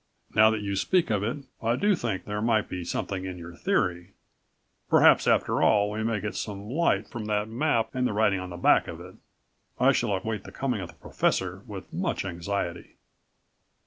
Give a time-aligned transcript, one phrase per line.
[0.33, 3.59] Now that you speak of it, I do think there might be something in your98
[3.59, 4.13] theory.
[4.89, 8.49] Perhaps after all we may get some light from that map and the writing on
[8.49, 9.13] the back of it.
[9.79, 12.95] I shall await the coming of the professor with much anxiety."